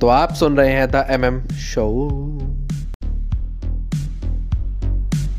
[0.00, 1.84] तो आप सुन रहे हैं द एम एम शो।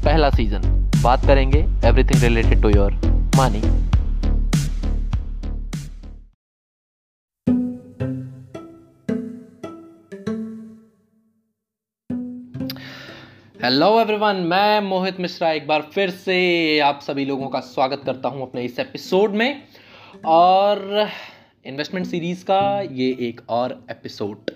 [0.05, 0.61] पहला सीज़न।
[1.03, 2.93] बात करेंगे everything related to your
[3.37, 3.61] money
[13.63, 18.29] hello everyone मैं मोहित मिश्रा एक बार फिर से आप सभी लोगों का स्वागत करता
[18.29, 19.61] हूँ अपने इस एपिसोड में।
[20.25, 21.07] और
[21.65, 24.51] इन्वेस्टमेंट सीरीज़ का ये एक और एपिसोड।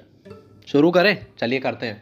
[0.68, 1.26] शुरू करें?
[1.40, 2.02] चलिए करते हैं।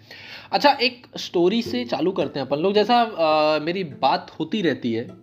[0.52, 4.94] अच्छा एक स्टोरी से चालू करते हैं अपन लोग। जैसा आ, मेरी बात होती रहती
[4.94, 5.14] है आ,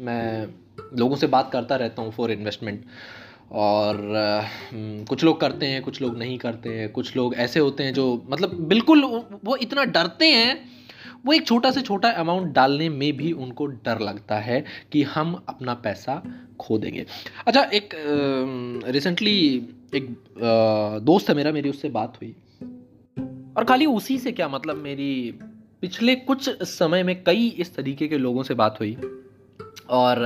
[0.00, 0.46] मैं
[0.98, 2.84] लोगों से बात करता रहता हूँ फॉर इन्वेस्टमेंट
[3.52, 3.96] और
[4.72, 7.94] हम्म, कुछ लोग करते हैं कुछ लोग नहीं करते हैं। कुछ लोग ऐसे होते हैं
[7.94, 9.04] जो मतलब बिल्कुल
[9.44, 10.54] वो इतना डरते हैं
[11.24, 15.34] वो एक छोटा से छोटा अमाउंट डालने में भी उनको डर लगता है कि हम
[15.48, 16.22] अपना पैसा
[16.60, 17.06] खो देंगे।
[17.46, 17.94] अच्छा एक
[18.86, 19.36] रिसेंटली
[19.94, 20.08] एक
[21.02, 22.34] दोस्त है मेरा, मेरी उससे बात हुई।
[23.56, 25.38] और खाली उसी से क्या मतलब मेरी
[25.80, 28.96] पिछले कुछ समय में कई इस तरीके के लोगों से बात हुई।
[29.90, 30.24] और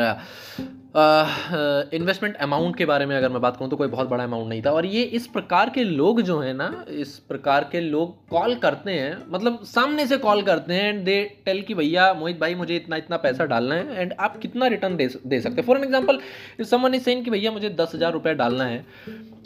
[1.94, 4.62] इन्वेस्टमेंट अमाउंट के बारे में अगर मैं बात करूँ तो कोई बहुत बड़ा अमाउंट नहीं
[4.62, 8.54] था। और ये इस प्रकार के लोग जो हैं ना, इस प्रकार के लोग कॉल
[8.56, 12.54] करते हैं मतलब सामने से कॉल करते हैं एंड दे टेल कि भैया, मोहित भाई,
[12.54, 15.76] मुझे इतना इतना पैसा डालना है एंड आप कितना रिटर्न दे दे सकते हैं। For
[15.76, 16.20] an example
[16.64, 18.84] someone is saying कि भैया, मुझे दस हज़ार रुपये डालना है,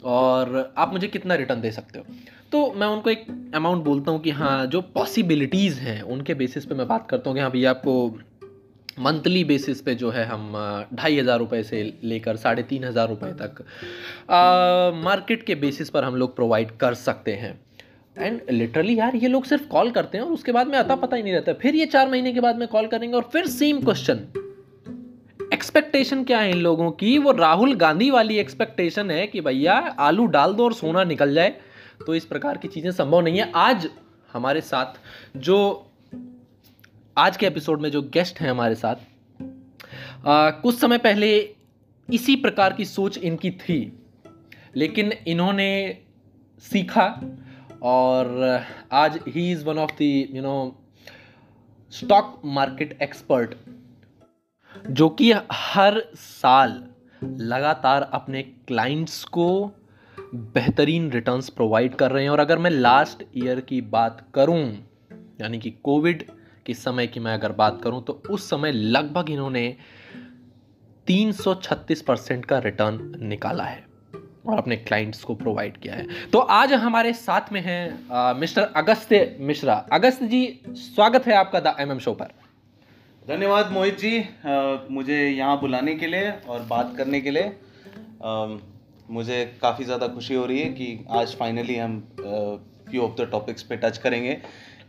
[0.05, 2.05] और आप मुझे कितना रिटर्न दे सकते हो?
[2.51, 6.75] तो मैं उनको एक अमाउंट बोलता हूँ कि हाँ जो पॉसिबिलिटीज़ हैं, उनके बेसिस पे
[6.75, 7.93] मैं बात करता हूँ कि हाँ भैया, आपको
[8.99, 10.53] मंथली बेसिस पे जो है हम
[10.93, 13.63] ढाई हज़ार रुपये से लेकर साढ़े तीन हज़ार रुपये तक
[15.03, 17.59] मार्केट के बेसिस पर हम लोग प्रोवाइड कर सकते हैं।
[18.15, 21.15] एंड लिटरली यार ये लोग सिर्फ़ कॉल करते हैं और उसके बाद में आता पता
[21.15, 23.81] ही नहीं रहता। फिर ये चार महीने के बाद में कॉल करेंगे और फिर सेम
[23.81, 24.25] क्वेश्चन
[25.53, 27.17] एक्सपेक्टेशन क्या है इन लोगों की?
[27.17, 31.55] वो राहुल गांधी वाली एक्सपेक्टेशन है कि भैया आलू डाल दो और सोना निकल जाए।
[32.05, 33.87] तो इस प्रकार की चीज़ें संभव नहीं है। आज
[34.33, 34.99] हमारे साथ
[35.37, 35.57] जो
[37.17, 38.95] आज के एपिसोड में जो गेस्ट हैं हमारे साथ
[40.25, 41.55] आ, कुछ समय पहले
[42.13, 44.05] इसी प्रकार की सोच इनकी थी
[44.75, 45.97] लेकिन इन्होंने
[46.59, 47.21] सीखा
[47.81, 48.59] और
[48.91, 50.85] आज ही is one of the you know
[51.91, 53.55] stock market expert
[54.89, 56.87] जो कि हर साल
[57.23, 59.71] लगातार अपने क्लाइंट्स को
[60.35, 64.89] बेहतरीन रिटर्न्स प्रोवाइड कर रहे हैं। और अगर मैं लास्ट ईयर की बात करूँ
[65.41, 66.31] यानी कि कोविड
[66.65, 69.75] के समय की मैं अगर बात करूँ तो उस समय लगभग इन्होंने
[71.07, 73.83] 336 परसेंट का रिटर्न निकाला है
[74.47, 79.09] और अपने क्लाइंट्स को प्रोवाइड किया है। तो आज हमारे साथ में हैं मिस्टर अगस्त
[79.41, 82.31] मिश्रा। अगस्त जी स्वागत है आपका द एम एम शो पर।
[83.25, 87.43] धन्यवाद मोहित जी आ, मुझे यहाँ बुलाने के लिए और बात करने के लिए।
[88.23, 88.57] आ,
[89.09, 93.63] मुझे काफ़ी ज़्यादा खुशी हो रही है कि आज फाइनली हम फ्यू ऑफ़ द टॉपिक्स
[93.63, 94.37] पे टच करेंगे।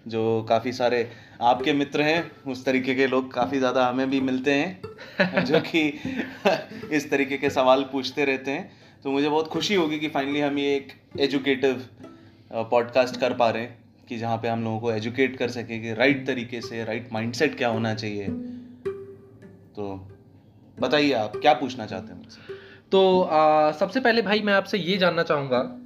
[0.08, 1.10] जो काफ़ी सारे
[1.40, 6.00] आपके मित्र हैं उस तरीके के लोग काफ़ी ज़्यादा हमें भी मिलते हैं जो कि
[6.92, 8.72] इस तरीके के सवाल पूछते रहते हैं।
[9.04, 11.88] तो मुझे बहुत खुशी होगी कि फाइनली हम ये एक एजुकेटिव
[12.52, 15.94] पॉडकास्ट कर पा रहे हैं कि जहाँ पे हम लोगों को एजुकेट कर सके कि
[15.94, 18.26] राइट तरीके से राइट माइंडसेट क्या होना चाहिए।
[19.76, 20.08] तो
[20.80, 22.54] बताइए आप क्या पूछना चाहते हैं मुझसे?
[22.92, 25.80] तो आ, सबसे पहले भाई मैं आपसे ये जानना चाहूँगा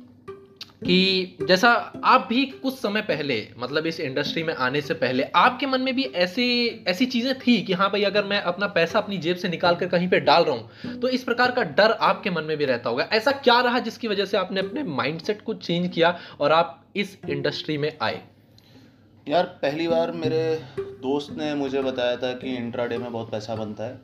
[0.82, 1.68] कि जैसा
[2.04, 5.94] आप भी कुछ समय पहले मतलब इस इंडस्ट्री में आने से पहले, आपके मन में
[5.94, 9.48] भी ऐसी ऐसी चीज़ें थी कि हाँ भाई, अगर मैं अपना पैसा अपनी जेब से
[9.48, 12.56] निकाल कर कहीं पे डाल रहा हूँ तो इस प्रकार का डर आपके मन में
[12.56, 16.18] भी रहता होगा। ऐसा क्या रहा जिसकी वजह से आपने अपने माइंडसेट को चेंज किया
[16.40, 18.22] और आप इस इंडस्ट्री में आए?
[19.26, 23.84] यार, पहली बार मेरे दोस्त ने मुझे बताया था कि इंट्राडे में बहुत पैसा बनता
[23.84, 24.00] है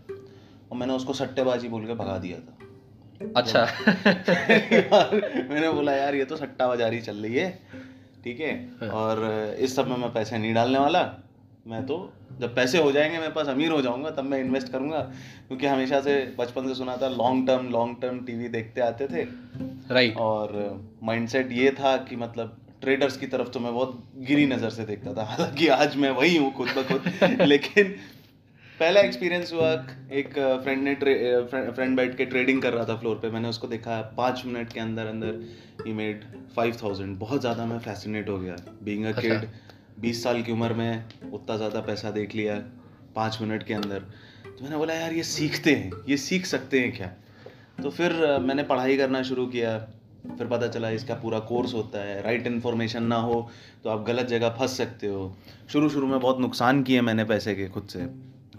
[0.71, 2.64] और मैंने उसको सट्टेबाजी बोल के भगा दिया था।
[3.37, 3.65] अच्छा।
[5.51, 7.51] मैंने बोला यार ये तो सट्टा बाजारी चल रही है
[8.25, 11.03] ठीक है हाँ। और इस सब में मैं पैसे नहीं डालने वाला
[11.67, 11.97] मैं तो
[12.41, 15.01] जब पैसे हो जाएँगे मेरे पास अमीर हो जाऊँगा तब मैं इन्वेस्ट करूँगा।
[15.49, 19.23] क्योंकि हमेशा से बचपन से सुना था long term long term TV देखते आते थे।
[19.95, 20.53] राइट और
[21.03, 25.15] माइंडसेट ये था कि मतलब ट्रेडर्स की तरफ़ तो मैं बहुत गिरी नज़र से देखता
[25.15, 27.95] था। हालाँकि आज मैं वही हूँ खुद ब खुद लेकिन
[28.85, 29.69] पहला एक्सपीरियंस हुआ
[30.13, 30.35] एक
[30.65, 34.43] फ्रेंड ने फ्रेंड बैठ के ट्रेडिंग कर रहा था फ्लोर पे। मैंने उसको देखा पाँच
[34.47, 35.39] मिनट के अंदर अंदर
[35.87, 36.25] ही मेड
[36.57, 39.47] फाइव थाउज़ेंड बहुत ज़्यादा मैं फैसिनेट हो गया। बींग अ किड
[40.01, 42.57] बीस साल की उम्र में उतना ज़्यादा पैसा देख लिया
[43.15, 44.01] पाँच मिनट के अंदर।
[44.45, 47.11] तो मैंने बोला यार ये सीखते हैं। ये सीख सकते हैं क्या?
[47.83, 49.79] तो फिर मैंने पढ़ाई करना शुरू किया।
[50.29, 53.41] फिर पता चला इसका पूरा कोर्स होता है। राइट इन्फॉर्मेशन ना हो
[53.85, 55.25] तो आप गलत जगह फंस सकते हो।
[55.73, 58.07] शुरू शुरू में बहुत नुकसान किए मैंने पैसे के खुद से।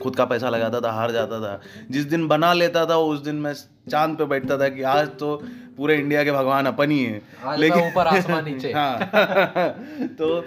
[0.04, 1.62] खुद का पैसा लगाता था हार जाता था।
[1.92, 3.54] जिस दिन बना लेता था उस दिन मैं
[3.90, 5.36] चाँद पे बैठता था कि आज तो
[5.78, 7.22] पूरे इंडिया के भगवान अपन ही है।
[7.58, 9.00] लेकिन ऊपर आसमान नीचे। हाँ।
[10.20, 10.46] तो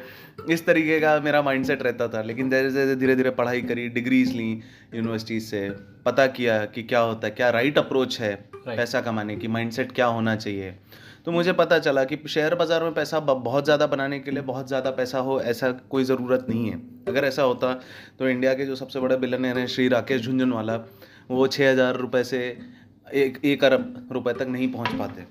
[0.50, 4.32] इस तरीके का मेरा माइंडसेट रहता था। लेकिन जैसे जैसे धीरे धीरे पढ़ाई करी डिग्रीज
[4.36, 4.50] ली
[4.94, 5.70] यूनिवर्सिटीज से।
[6.06, 8.34] पता किया कि क्या होता है क्या राइट अप्रोच है
[8.66, 10.74] पैसा कमाने की माइंडसेट क्या होना चाहिए।
[11.26, 14.68] तो मुझे पता चला कि शेयर बाज़ार में पैसा बहुत ज़्यादा बनाने के लिए बहुत
[14.68, 17.72] ज़्यादा पैसा हो ऐसा कोई ज़रूरत नहीं है। अगर ऐसा होता
[18.18, 20.76] तो इंडिया के जो सबसे बड़े बिलियनर हैं श्री राकेश झुंझुनवाला
[21.30, 22.38] वो छः हज़ार रुपये से
[23.14, 25.26] एक एक अरब रुपए तक नहीं पहुँच पाते।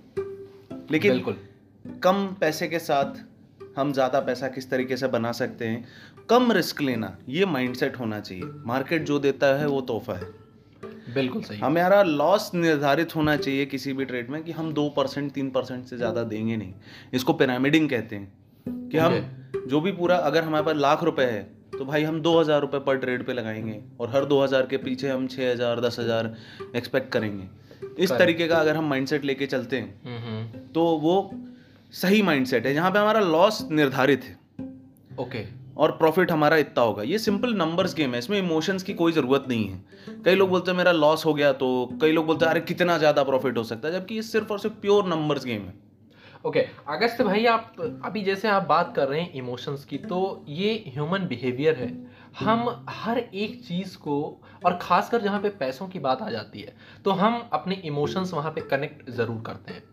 [0.91, 1.37] लेकिन बिल्कुल।
[2.03, 3.23] कम पैसे के साथ
[3.77, 5.85] हम ज़्यादा पैसा किस तरीके से बना सकते हैं?
[6.29, 10.27] कम रिस्क लेना ये माइंडसेट होना चाहिए। मार्केट जो देता है वो तोहफा है।
[11.13, 15.31] बिल्कुल सही हमारा लॉस निर्धारित होना चाहिए किसी भी ट्रेड में कि हम दो परसेंट
[15.31, 16.73] तीन परसेंट से ज़्यादा देंगे नहीं।
[17.13, 21.41] इसको पिरामिडिंग कहते हैं कि हम जो भी पूरा अगर हमारे पास लाख रुपए है
[21.71, 24.77] तो भाई हम दो हज़ार रुपये पर ट्रेड पे लगाएँगे और हर दो हज़ार के
[24.79, 26.33] पीछे हम छः हज़ार दस हज़ार
[26.75, 31.15] एक्सपेक्ट करेंगे। इस तरीके का अगर हम माइंडसेट लेके चलते हैं हम्म हम्म तो वो
[31.93, 34.35] सही माइंडसेट है जहाँ पे हमारा लॉस निर्धारित है।
[35.19, 35.43] ओके
[35.77, 39.45] और प्रॉफिट हमारा इतना होगा। ये सिंपल नंबर्स गेम है इसमें इमोशंस की कोई ज़रूरत
[39.49, 41.67] नहीं है। कई लोग बोलते हैं मेरा लॉस हो गया तो
[42.01, 43.93] कई लोग बोलते हैं अरे कितना ज़्यादा प्रॉफिट हो सकता है?
[43.93, 45.73] जबकि ये सिर्फ़ और सिर्फ़ प्योर नंबर्स गेम है।
[46.45, 47.75] ओके okay, अगस्त भाई आप
[48.05, 51.91] अभी जैसे आप बात कर रहे हैं इमोशंस की तो ये ह्यूमन बिहेवियर है।
[52.39, 54.17] हम हर एक चीज़ को
[54.65, 56.75] और खासकर जहाँ पे पैसों की बात आ जाती है
[57.05, 59.83] तो हम अपने इमोशंस वहाँ पे कनेक्ट ज़रूर करते हैं।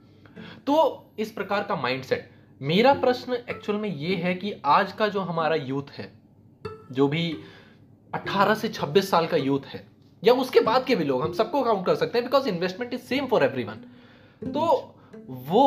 [0.66, 0.76] तो
[1.18, 2.30] इस प्रकार का माइंडसेट
[2.64, 6.10] मेरा प्रश्न एक्चुअल में ये है कि आज का जो हमारा यूथ है,
[6.92, 7.36] जो भी
[8.12, 9.84] 18 से 26 साल का यूथ है,
[10.22, 13.00] या उसके बाद के भी लोग, हम सबको काउंट कर सकते हैं because investment is
[13.00, 13.84] same for everyone
[14.42, 14.64] तो
[15.48, 15.66] वो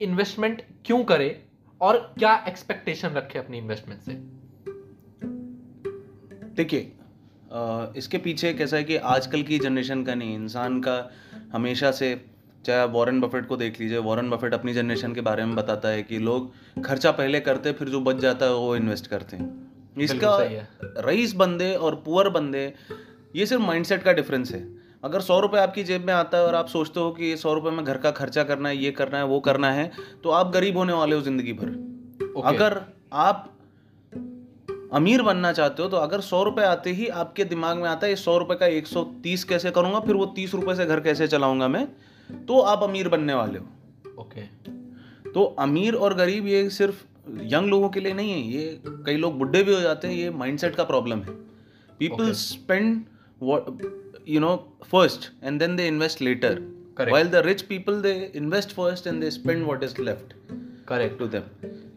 [0.00, 1.28] इन्वेस्टमेंट क्यों करे
[1.80, 4.12] और क्या एक्सपेक्टेशन रखे अपनी इन्वेस्टमेंट से?
[6.54, 6.92] देखिए
[7.98, 11.10] इसके पीछे कैसा है कि आजकल की जनरेशन का नहीं, इंसान का
[11.52, 12.14] हमेशा से
[12.66, 15.88] चाहे आप वॉरेन बफेट को देख लीजिए वॉरेन बफेट अपनी जनरेशन के बारे में बताता
[15.88, 19.48] है कि लोग खर्चा पहले करते फिर जो बच जाता है वो इन्वेस्ट करते हैं।
[20.00, 20.38] इसका
[21.06, 22.72] रईस बंदे और पुअर बंदे
[23.36, 24.66] ये सिर्फ़ माइंडसेट का डिफरेंस है।
[25.04, 27.52] अगर सौ रुपये आपकी जेब में आता है और आप सोचते हो कि ये सौ
[27.54, 29.90] रुपये में घर का खर्चा करना है ये करना है वो करना है
[30.24, 31.70] तो आप गरीब होने वाले हो ज़िंदगी भर।
[32.26, 32.54] Okay.
[32.54, 32.80] अगर
[33.12, 33.50] आप
[34.92, 38.12] अमीर बनना चाहते हो तो अगर सौ रुपये आते ही आपके दिमाग में आता है
[38.12, 41.00] ये सौ रुपये का एक सौ तीस कैसे करूँगा फिर वो तीस रुपये से घर
[41.00, 41.86] कैसे चलाऊँगा मैं?
[42.30, 44.42] तो आप अमीर बनने वाले हो। ओके।
[45.30, 47.02] तो अमीर और गरीब ये सिर्फ़
[47.42, 50.30] यंग लोगों के लिए नहीं है ये कई लोग बुढ़े भी हो जाते हैं ये
[50.30, 51.32] माइंडसेट का प्रॉब्लम है।
[51.98, 53.04] People spend
[54.28, 54.54] you know
[54.84, 56.62] first and then they invest later
[56.98, 58.10] while the rich people they
[58.40, 60.34] invest first and they spend what is left
[60.88, 61.48] correct to them.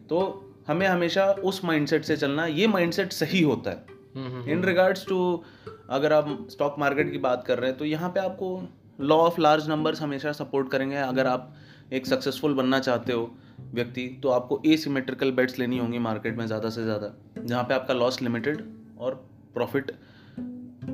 [0.09, 0.21] तो
[0.67, 3.71] हमें हमेशा उस माइंडसेट से चलना ये माइंडसेट सही होता
[4.15, 5.43] हम्म, है इन रिगार्ड्स टू
[5.89, 8.49] अगर आप स्टॉक मार्केट की बात कर रहे हैं तो यहाँ पे आपको
[8.99, 11.53] लॉ ऑफ़ लार्ज नंबर्स हमेशा सपोर्ट करेंगे। अगर आप
[11.93, 13.29] एक सक्सेसफुल बनना चाहते हो
[13.73, 17.73] व्यक्ति तो आपको ए सीमेट्रिकल बेट्स लेनी होंगी मार्केट में ज़्यादा से ज़्यादा जहाँ पे
[17.73, 18.63] आपका लॉस लिमिटेड
[18.99, 19.15] और
[19.53, 19.91] प्रॉफिट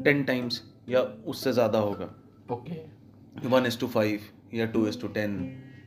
[0.04, 2.10] टेन टाइम्स या उससे ज़्यादा होगा।
[2.50, 4.22] Okay one is to five
[4.54, 5.38] या टू इज़ टू टेन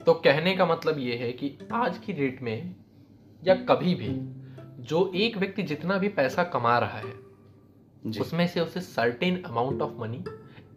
[0.07, 2.75] तो कहने का मतलब ये है कि आज की डेट में
[3.43, 4.09] या कभी भी
[4.85, 7.15] जो एक व्यक्ति जितना भी पैसा कमा रहा है
[8.21, 10.25] उसमें से उसे certain amount of money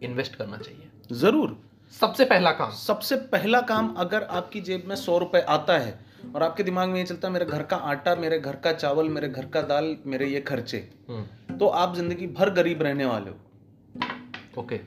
[0.02, 1.56] invest करना चाहिए। ज़रूर।
[1.94, 5.98] सबसे पहला काम। सबसे पहला काम अगर आपकी जेब में सौ रुपए आता है
[6.34, 9.08] और आपके दिमाग में ये चलता है मेरे घर का आटा मेरे घर का चावल
[9.08, 13.30] मेरे घर का दाल मेरे ये खर्चे हम्म, तो आप ज़िंदगी भर गरीब रहने वाले
[13.30, 14.80] हो। ओके।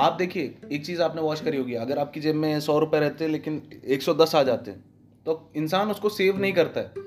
[0.00, 3.24] आप देखिए एक चीज़ आपने वॉच करी होगी अगर आपकी जेब में सौ रुपए रहते
[3.24, 4.84] हैं लेकिन एक सौ दस आ जाते हैं
[5.26, 7.04] तो इंसान उसको सेव नहीं करता है।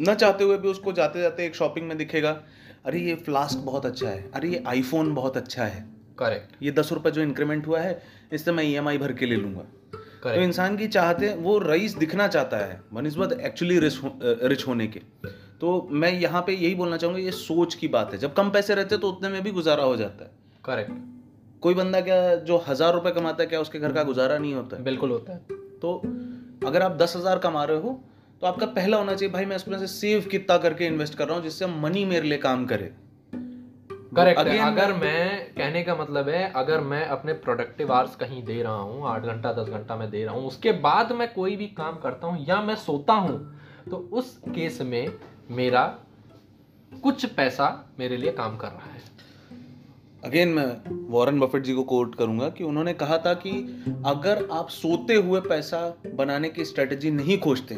[0.00, 2.40] न चाहते हुए भी उसको जाते जाते एक शॉपिंग में दिखेगा
[2.86, 5.86] अरे ये फ्लास्क बहुत अच्छा है अरे ये आईफोन बहुत अच्छा है।
[6.18, 8.00] करेक्ट ये दस रुपये जो इंक्रीमेंट हुआ है
[8.32, 9.64] इससे मैं ई भर के ले लूँगा।
[10.24, 14.86] तो इंसान की चाहते वो रईस दिखना चाहता है बनस्बत एक्चुअली रिच हो, रिच होने
[14.86, 15.00] के।
[15.60, 18.74] तो मैं यहाँ पे यही बोलना चाहूँगा ये सोच की बात है। जब कम पैसे
[18.74, 20.30] रहते तो उतने में भी गुजारा हो जाता है।
[20.64, 20.92] करेक्ट
[21.62, 24.76] कोई बंदा क्या जो हज़ार रुपए कमाता है क्या उसके घर का गुजारा नहीं होता
[24.76, 24.82] है?
[24.84, 25.38] बिल्कुल होता है।
[25.80, 25.96] तो
[26.66, 28.00] अगर आप दस हज़ार कमा रहे हो
[28.42, 31.36] तो आपका पहला होना चाहिए भाई मैं इसमें से सेव कितना करके इन्वेस्ट कर रहा
[31.36, 32.92] हूँ जिससे मनी मेरे लिए काम करे।
[34.18, 38.62] करेक्ट Again, अगर मैं कहने का मतलब है अगर मैं अपने प्रोडक्टिव आवर्स कहीं दे
[38.62, 41.66] रहा हूँ आठ घंटा दस घंटा मैं दे रहा हूँ उसके बाद मैं कोई भी
[41.66, 43.60] काम करता हूँ या मैं सोता हूँ
[43.90, 45.08] तो उस केस में
[45.50, 45.98] मेरा
[47.02, 49.00] कुछ पैसा मेरे लिए काम कर रहा है।
[50.24, 53.50] अगेन मैं वॉरेन बफेट जी को कोट करूँगा कि उन्होंने कहा था कि
[54.06, 57.74] अगर आप सोते हुए पैसा बनाने की स्ट्रेटजी नहीं खोजते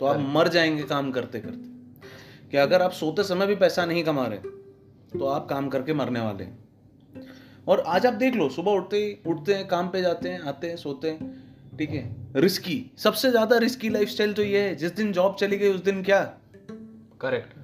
[0.00, 4.04] तो आप मर जाएँगे काम करते करते कि अगर आप सोते समय भी पैसा नहीं
[4.04, 4.63] कमा रहे
[5.14, 6.62] तो आप काम करके मरने वाले हैं।
[7.66, 10.68] और आज आप देख लो सुबह उठते ही उठते हैं काम पे जाते हैं आते
[10.68, 12.04] हैं सोते हैं ठीक है?
[12.36, 16.02] रिस्की सबसे ज़्यादा रिस्की लाइफस्टाइल तो ये है जिस दिन जॉब चली गई उस दिन
[16.02, 16.22] क्या?
[17.20, 17.62] करेक्ट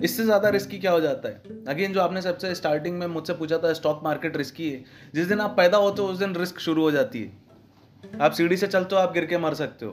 [0.00, 1.42] इससे ज़्यादा रिस्की क्या हो जाता है?
[1.68, 5.40] अगेन जो आपने सबसे स्टार्टिंग में मुझसे पूछा था स्टॉक मार्केट रिस्की है। जिस दिन
[5.40, 8.94] आप पैदा होते हो उस दिन रिस्क शुरू हो जाती है। आप सीढ़ी से चलते
[8.94, 9.92] हो आप गिर के मर सकते हो।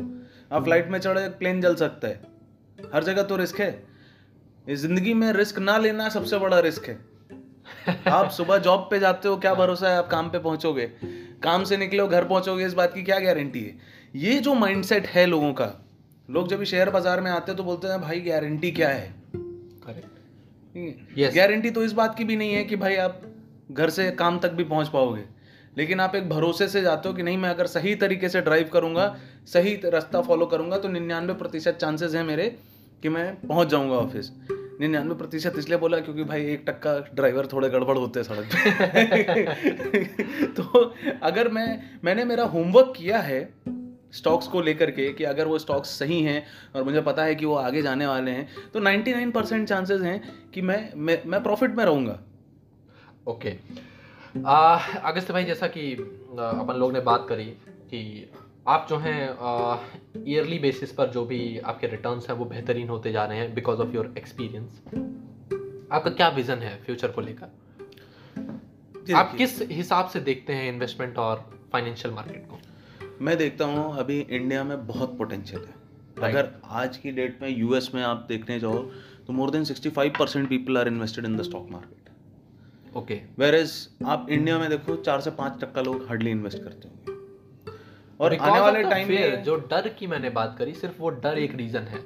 [0.51, 2.21] आप फ़्लाइट में चढ़े प्लेन जल सकता है।
[2.93, 3.71] हर जगह तो रिस्क है।
[4.75, 6.97] ज़िंदगी में रिस्क ना लेना सबसे बड़ा रिस्क है।
[8.07, 10.85] आप सुबह जॉब पे जाते हो क्या भरोसा है आप काम पे पहुंचोगे?
[11.43, 13.77] काम से निकले हो घर पहुंचोगे इस बात की क्या गारंटी है?
[14.15, 15.71] ये जो माइंडसेट है लोगों का
[16.29, 19.13] लोग जब भी शेयर बाज़ार में आते हैं तो बोलते हैं भाई गारंटी क्या है?
[19.85, 20.07] Correct
[21.19, 21.35] Yes.
[21.35, 23.21] गारंटी तो इस बात की भी नहीं है कि भाई आप
[23.71, 25.23] घर से काम तक भी पहुँच पाओगे।
[25.77, 28.69] लेकिन आप एक भरोसे से जाते हो कि नहीं मैं अगर सही तरीके से ड्राइव
[28.73, 29.17] करूँगा
[29.53, 32.49] सही रास्ता फॉलो करूँगा तो निन्यानवे प्रतिशत चांसेस है मेरे
[33.03, 34.31] कि मैं पहुँच जाऊँगा ऑफ़िस
[34.79, 40.03] निन्यानवे प्रतिशत इसलिए बोला क्योंकि भाई एक टक्का ड्राइवर थोड़े गड़बड़ होते हैं सड़क पे
[40.45, 43.53] तो अगर मैं, मैंने मेरा होमवर्क किया है
[44.11, 47.45] स्टॉक्स को लेकर के कि अगर वो स्टॉक्स सही हैं और मुझे पता है कि
[47.45, 51.71] वो आगे जाने वाले हैं तो 99 परसेंट चांसेज हैं कि मैं मैं मैं प्रॉफिट
[51.71, 52.19] में रहूँगा
[53.27, 53.79] ओके okay.
[55.03, 55.93] अगस्त भाई, जैसा कि
[56.31, 58.29] अपन लोग ने बात करी कि
[58.69, 63.23] आप जो हैं ईयरली बेसिस पर जो भी आपके रिटर्न्स हैं वो बेहतरीन होते जा
[63.25, 64.81] रहे हैं बिकॉज़ ऑफ़ योर एक्सपीरियंस
[65.91, 69.13] आपका क्या विजन है फ्यूचर को लेकर?
[69.15, 72.59] आप किस हिसाब से देखते हैं इन्वेस्टमेंट और फाइनेंशियल मार्केट को?
[73.21, 76.23] मैं देखता हूँ अभी इंडिया में बहुत पोटेंशियल है। Right.
[76.23, 78.79] अगर आज की डेट में यूएस में आप देखने जाओ
[79.27, 83.55] तो more than 65 percent people are invested in the stock market okay where
[84.05, 87.08] आप इंडिया में देखो चार से पाँच टक्का लोग हार्डली इन्वेस्ट करते होंगे।
[88.19, 91.55] और आने वाले टाइम में जो डर की मैंने बात करी सिर्फ़ वो डर एक
[91.55, 91.99] रीजन है।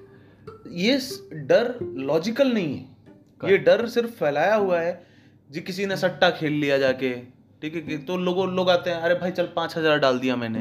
[0.75, 1.00] ये
[1.46, 5.01] डर लॉजिकल नहीं है। ये डर सिर्फ़ फैलाया हुआ है
[5.50, 7.13] जी किसी ने सट्टा खेल लिया जाके।
[7.62, 10.60] ठीक है तो लोगों लोग आते हैं अरे भाई चल पाँच हज़ार डाल दिया मैंने।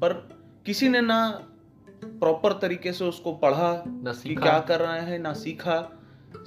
[0.00, 0.12] पर
[0.66, 1.20] किसी ने ना
[2.02, 5.78] प्रॉपर तरीके से उसको पढ़ा ना कि सीखा। क्या कर रहे हैं ना सीखा।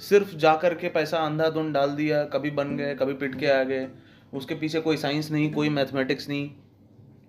[0.00, 3.62] सिर्फ़ जा कर के पैसा अंधाधुंध डाल दिया कभी बन गए कभी पिट के आ
[3.62, 3.86] गए।
[4.32, 6.50] उसके पीछे कोई साइंस नहीं कोई मैथमेटिक्स नहीं।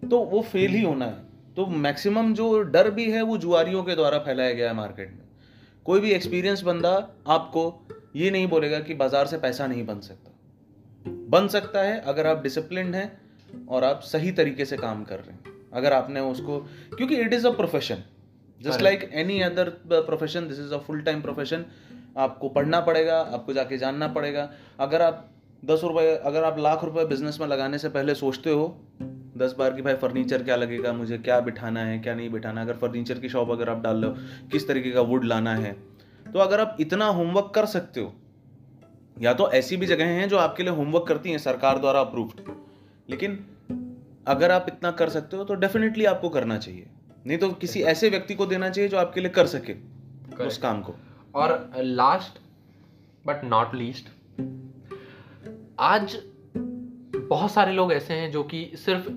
[0.01, 1.23] तो वो फेल ही होना है।
[1.55, 5.23] तो मैक्सिमम जो डर भी है वो जुआरियों के द्वारा फैलाया गया है मार्केट में।
[5.85, 6.91] कोई भी एक्सपीरियंस बंदा
[7.27, 7.63] आपको
[8.15, 10.31] ये नहीं बोलेगा कि बाज़ार से पैसा नहीं बन सकता।
[11.29, 13.11] बन सकता है अगर आप डिसिप्लिन हैं
[13.67, 16.59] और आप सही तरीके से काम कर रहे हैं। अगर आपने उसको
[16.97, 18.03] क्योंकि it is a profession
[18.61, 21.65] just like any other profession this is a full time profession
[22.17, 24.49] आपको पढ़ना पड़ेगा आपको जाके जानना पड़ेगा।
[24.79, 25.29] अगर आप
[25.63, 28.67] दस रुपये अगर आप लाख रुपए बिज़नेस में लगाने से पहले सोचते हो
[29.37, 32.73] दस बार कि भाई फर्नीचर क्या लगेगा मुझे क्या बिठाना है क्या नहीं बिठाना अगर
[32.73, 34.13] फर्नीचर की शॉप अगर आप डाल लो
[34.51, 35.71] किस तरीके का वुड लाना है?
[36.33, 38.13] तो अगर आप इतना होमवर्क कर सकते हो
[39.21, 42.49] या तो ऐसी भी जगहें हैं जो आपके लिए होमवर्क करती हैं सरकार द्वारा अप्रूव्ड
[43.09, 43.45] लेकिन
[44.27, 46.87] अगर आप इतना कर सकते हो तो डेफिनेटली आपको करना चाहिए।
[47.27, 49.75] नहीं तो किसी ऐसे व्यक्ति को देना चाहिए जो आपके लिए कर सके
[50.45, 50.95] उस काम को।
[51.35, 52.39] और लास्ट
[53.27, 54.09] बट नॉट लीस्ट
[55.79, 56.17] आज
[57.29, 59.09] बहुत सारे लोग ऐसे हैं जो कि सिर्फ़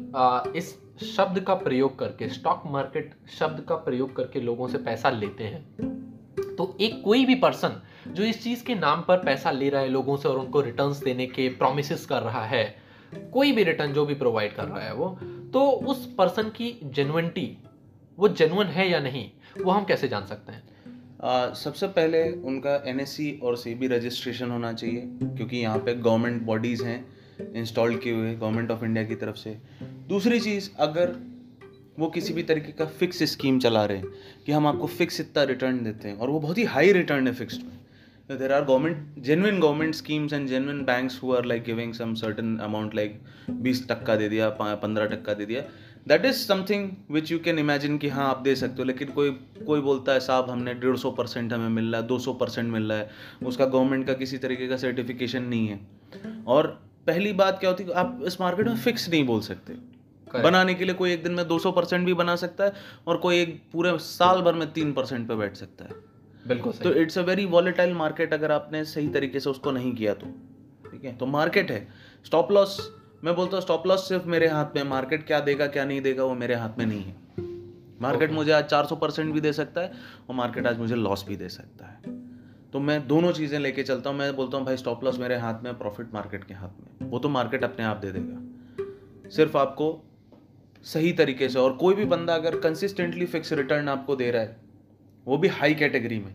[0.56, 5.44] इस शब्द का प्रयोग करके स्टॉक मार्केट शब्द का प्रयोग करके लोगों से पैसा लेते
[5.44, 9.82] हैं। तो एक कोई भी पर्सन जो इस चीज़ के नाम पर पैसा ले रहा
[9.82, 12.64] है लोगों से और उनको रिटर्न्स देने के प्रोमिस कर रहा है,
[13.32, 15.08] कोई भी रिटर्न जो भी प्रोवाइड कर रहा है वो
[15.52, 17.56] तो उस पर्सन की जेनुइनिटी
[18.18, 19.30] वो जेनुअन है या नहीं,
[19.62, 20.62] वो हम कैसे जान सकते हैं?
[21.54, 27.17] सबसे पहले उनका एनएससी और सीबी रजिस्ट्रेशन होना चाहिए, क्योंकि यहाँ पे गवर्नमेंट बॉडीज़ हैं।
[27.40, 29.57] इंस्टॉल किए हुए गवर्नमेंट ऑफ़ इंडिया की तरफ़ से।
[30.09, 31.16] दूसरी चीज़, अगर
[31.99, 34.07] वो किसी भी तरीके का फिक्स स्कीम चला रहे हैं
[34.47, 37.33] कि हम आपको फिक्स इतना रिटर्न देते हैं, और वो बहुत ही हाई रिटर्न है
[37.35, 37.76] फिक्स्ड में।
[38.30, 42.57] There are government genuine government schemes and genuine banks who are like giving some certain
[42.59, 45.62] amount like बीस टक्का दे दिया पंद्रह टक्का दे दिया।
[46.09, 49.30] That is something which you can imagine कि हाँ आप दे सकते हो, लेकिन कोई
[49.66, 52.71] कोई बोलता है, साहब, हमने डेढ़ सौ परसेंट हमें मिल रहा है, दो सौ परसेंट
[52.73, 53.11] मिल रहा है।
[53.42, 55.80] उसका गवर्नमेंट का किसी तरीके का सर्टिफिकेशन नहीं है।
[56.47, 59.74] और पहली बात क्या होती है आप इस मार्केट में फिक्स नहीं बोल सकते।
[60.26, 60.44] Correct.
[60.44, 62.72] बनाने के लिए कोई एक दिन में 200 परसेंट भी बना सकता है
[63.06, 65.90] और कोई एक पूरे साल भर में तीन परसेंट पे बैठ सकता है।
[66.46, 70.14] बिल्कुल तो it's a very volatile market अगर आपने सही तरीके से उसको नहीं किया
[70.14, 70.26] तो।
[70.90, 71.16] ठीक है?
[71.16, 71.88] तो मार्केट है।
[72.24, 72.76] स्टॉप लॉस
[73.24, 76.24] मैं बोलता हूँ स्टॉप लॉस सिर्फ़ मेरे हाथ में मार्केट क्या देगा क्या नहीं देगा
[76.24, 77.16] वो मेरे हाथ में नहीं है।
[78.02, 79.92] मार्केट मुझे आज 400 परसेंट भी दे सकता है
[80.28, 82.16] और मार्केट आज मुझे लॉस भी दे सकता है।
[82.72, 85.62] तो मैं दोनों चीज़ें लेके चलता हूँ। मैं बोलता हूँ भाई स्टॉप लॉस मेरे हाथ
[85.64, 89.86] में प्रॉफिट मार्केट के हाथ में वो तो मार्केट अपने आप दे देगा। सिर्फ़ आपको
[90.84, 94.56] सही तरीके से और कोई भी बंदा अगर कंसिस्टेंटली फिक्स रिटर्न आपको दे रहा है,
[95.26, 96.34] वो भी हाई कैटेगरी में,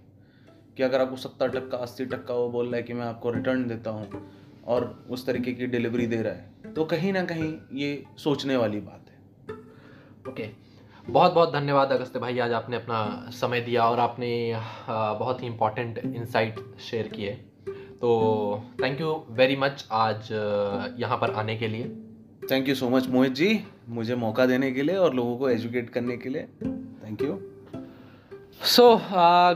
[0.78, 3.68] कि अगर आपको सत्तर टक्का, अस्सी टक्का वो बोल रहा है कि मैं आपको रिटर्न
[3.68, 4.30] देता हूँ
[4.66, 8.80] और उस तरीके की डिलीवरी दे रहा है तो कहीं ना कहीं ये सोचने वाली
[8.82, 9.56] बात है।
[10.32, 10.50] ओके
[11.08, 14.30] बहुत बहुत धन्यवाद अगस्त्य भाई, आज आपने अपना समय दिया और आपने
[14.90, 17.40] बहुत ही इम्पोर्टेंट इंसाइट शेयर किए।
[18.04, 20.30] तो थैंक यू वेरी मच आज
[21.00, 21.84] यहाँ पर आने के लिए।
[22.52, 25.90] Thank you so much Mohit ji मुझे मौका देने के लिए और लोगों को एजुकेट
[25.90, 27.40] करने के लिए। Thank you
[28.66, 28.90] so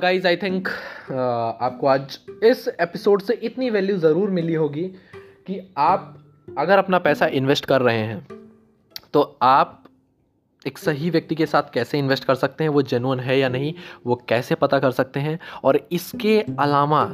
[0.01, 4.83] guys I think आपको आज इस एपिसोड से इतनी वैल्यू ज़रूर मिली होगी
[5.47, 6.17] कि आप
[6.57, 8.25] अगर अपना पैसा इन्वेस्ट कर रहे हैं
[9.13, 9.83] तो आप
[10.67, 13.73] एक सही व्यक्ति के साथ कैसे इन्वेस्ट कर सकते हैं वो जेनुअन है या नहीं
[14.05, 15.39] वो कैसे पता कर सकते हैं?
[15.63, 17.05] और इसके अलावा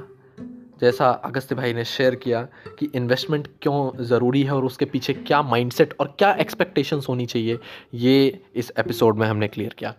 [0.83, 2.41] जैसा अगस्त्य भाई ने शेयर किया
[2.79, 7.59] कि इन्वेस्टमेंट क्यों ज़रूरी है और उसके पीछे क्या माइंडसेट और क्या एक्सपेक्टेशंस होनी चाहिए,
[7.93, 9.93] ये इस एपिसोड में हमने क्लियर किया।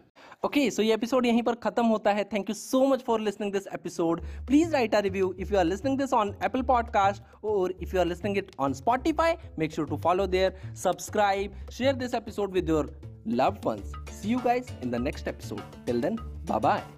[0.45, 3.53] ओके सो ये एपिसोड यहीं पर खत्म होता है। Thank you so much for listening
[3.53, 7.75] this episode please write a review if you are listening this on Apple podcast और
[7.81, 12.15] if you are listening it on Spotify make sure to follow there subscribe share this
[12.15, 12.93] episode with your
[13.37, 13.93] loved ones.
[14.17, 15.63] See you guys in the next episode.
[15.87, 16.95] Till then bye bye